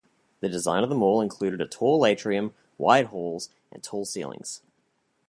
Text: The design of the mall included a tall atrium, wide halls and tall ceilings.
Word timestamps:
The 0.39 0.49
design 0.49 0.81
of 0.81 0.89
the 0.89 0.95
mall 0.95 1.21
included 1.21 1.61
a 1.61 1.67
tall 1.67 2.07
atrium, 2.07 2.55
wide 2.79 3.05
halls 3.13 3.49
and 3.71 3.83
tall 3.83 4.03
ceilings. 4.03 4.63